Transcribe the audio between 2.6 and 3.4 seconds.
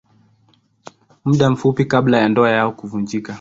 kuvunjika.